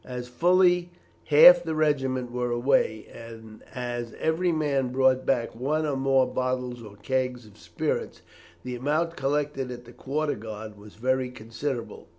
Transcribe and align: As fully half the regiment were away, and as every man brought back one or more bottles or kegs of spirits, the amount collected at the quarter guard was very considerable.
As 0.03 0.27
fully 0.29 0.89
half 1.25 1.61
the 1.63 1.75
regiment 1.75 2.31
were 2.31 2.49
away, 2.49 3.05
and 3.13 3.63
as 3.75 4.13
every 4.19 4.51
man 4.51 4.91
brought 4.91 5.27
back 5.27 5.53
one 5.53 5.85
or 5.85 5.95
more 5.95 6.25
bottles 6.25 6.81
or 6.81 6.95
kegs 6.95 7.45
of 7.45 7.55
spirits, 7.55 8.23
the 8.63 8.73
amount 8.73 9.15
collected 9.15 9.69
at 9.69 9.85
the 9.85 9.93
quarter 9.93 10.33
guard 10.33 10.75
was 10.75 10.95
very 10.95 11.29
considerable. 11.29 12.07